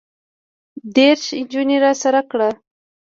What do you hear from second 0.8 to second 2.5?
دېرش نجونې راسره کړه.